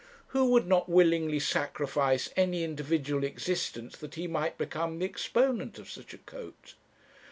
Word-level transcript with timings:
Who 0.29 0.49
would 0.49 0.65
not 0.65 0.89
willingly 0.89 1.37
sacrifice 1.37 2.31
any 2.35 2.63
individual 2.63 3.23
existence 3.23 3.95
that 3.97 4.15
he 4.15 4.25
might 4.25 4.57
become 4.57 4.97
the 4.97 5.05
exponent 5.05 5.77
of 5.77 5.91
such 5.91 6.15
a 6.15 6.17
coat? 6.17 6.73